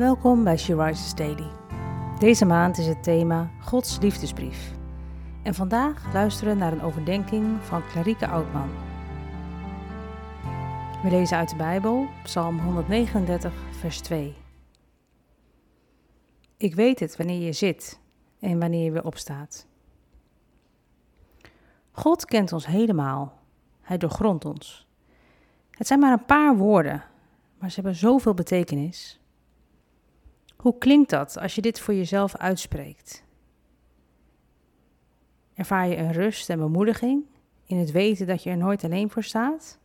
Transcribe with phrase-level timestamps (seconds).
[0.00, 1.50] Welkom bij She Rises Daily.
[2.18, 4.72] Deze maand is het thema Gods liefdesbrief.
[5.42, 8.68] En vandaag luisteren naar een overdenking van Clarike Oudman.
[11.02, 14.34] We lezen uit de Bijbel, Psalm 139, vers 2.
[16.56, 18.00] Ik weet het wanneer je zit
[18.38, 19.66] en wanneer je weer opstaat.
[21.90, 23.38] God kent ons helemaal.
[23.80, 24.86] Hij doorgrondt ons.
[25.70, 27.04] Het zijn maar een paar woorden,
[27.58, 29.19] maar ze hebben zoveel betekenis.
[30.60, 33.24] Hoe klinkt dat als je dit voor jezelf uitspreekt?
[35.54, 37.24] Ervaar je een rust en bemoediging
[37.64, 39.78] in het weten dat je er nooit alleen voor staat?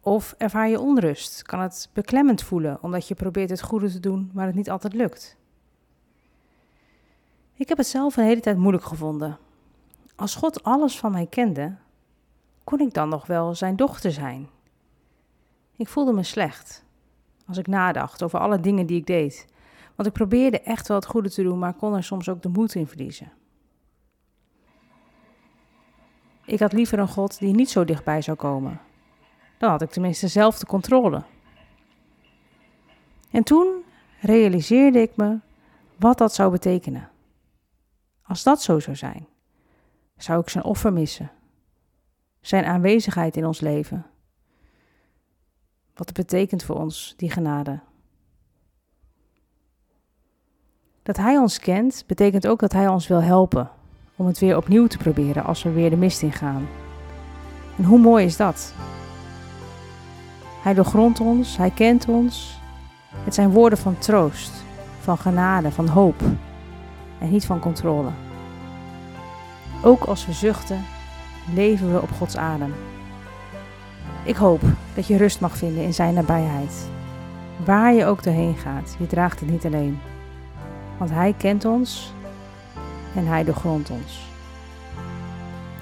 [0.00, 1.42] Of ervaar je onrust?
[1.42, 4.92] Kan het beklemmend voelen omdat je probeert het goede te doen, maar het niet altijd
[4.92, 5.36] lukt?
[7.54, 9.38] Ik heb het zelf een hele tijd moeilijk gevonden.
[10.16, 11.76] Als God alles van mij kende,
[12.64, 14.48] kon ik dan nog wel zijn dochter zijn?
[15.76, 16.81] Ik voelde me slecht
[17.52, 19.46] als ik nadacht over alle dingen die ik deed.
[19.94, 22.48] Want ik probeerde echt wel het goede te doen, maar kon er soms ook de
[22.48, 23.32] moed in verliezen.
[26.44, 28.80] Ik had liever een God die niet zo dichtbij zou komen.
[29.58, 31.22] Dan had ik tenminste zelf de controle.
[33.30, 33.84] En toen
[34.20, 35.38] realiseerde ik me
[35.96, 37.10] wat dat zou betekenen.
[38.22, 39.26] Als dat zo zou zijn,
[40.16, 41.30] zou ik zijn offer missen,
[42.40, 44.06] zijn aanwezigheid in ons leven
[45.94, 47.80] wat het betekent voor ons, die genade.
[51.02, 53.70] Dat Hij ons kent, betekent ook dat Hij ons wil helpen
[54.16, 56.68] om het weer opnieuw te proberen als we weer de mist ingaan.
[57.76, 58.74] En hoe mooi is dat?
[60.62, 62.60] Hij doorgrondt ons, Hij kent ons.
[63.14, 64.52] Het zijn woorden van troost,
[65.00, 66.20] van genade, van hoop
[67.18, 68.10] en niet van controle.
[69.82, 70.84] Ook als we zuchten,
[71.54, 72.74] leven we op Gods adem.
[74.24, 74.60] Ik hoop
[74.94, 76.90] dat je rust mag vinden in Zijn nabijheid.
[77.64, 79.98] Waar je ook doorheen gaat, je draagt het niet alleen.
[80.98, 82.12] Want Hij kent ons
[83.14, 84.30] en Hij doorgrondt ons.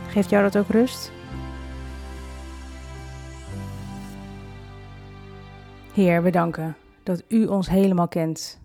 [0.08, 1.12] Geeft jou dat ook rust?
[5.92, 8.60] Heer, we danken dat U ons helemaal kent.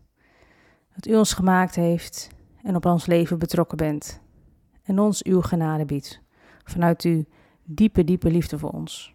[0.94, 2.30] Dat U ons gemaakt heeft
[2.64, 4.22] en op ons leven betrokken bent.
[4.84, 6.22] En ons uw genade biedt.
[6.64, 7.24] Vanuit uw
[7.64, 9.15] diepe, diepe liefde voor ons.